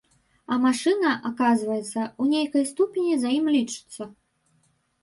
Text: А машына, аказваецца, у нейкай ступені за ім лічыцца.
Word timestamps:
А 0.53 0.55
машына, 0.63 1.11
аказваецца, 1.29 2.09
у 2.25 2.31
нейкай 2.33 2.63
ступені 2.71 3.13
за 3.27 3.39
ім 3.39 3.45
лічыцца. 3.59 4.13